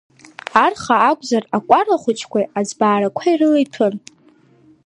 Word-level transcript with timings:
Арха 0.65 0.95
акәзар, 1.09 1.43
акәара 1.57 2.01
хәыҷқәеи, 2.01 2.45
аӡбаарақәеи 2.59 3.39
рыла 3.39 3.59
иҭәын. 3.63 3.95